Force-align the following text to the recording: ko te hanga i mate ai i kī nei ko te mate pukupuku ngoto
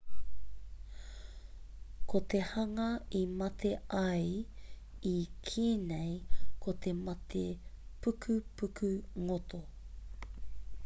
ko 2.09 2.19
te 2.33 2.39
hanga 2.51 2.87
i 3.19 3.21
mate 3.41 3.71
ai 4.05 4.31
i 5.09 5.11
kī 5.49 5.65
nei 5.91 6.15
ko 6.63 6.73
te 6.85 6.93
mate 7.05 7.43
pukupuku 8.01 8.89
ngoto 9.25 9.59